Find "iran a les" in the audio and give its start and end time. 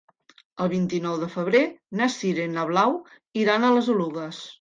3.43-3.91